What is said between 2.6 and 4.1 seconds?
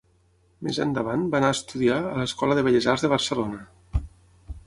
Belles Arts de Barcelona.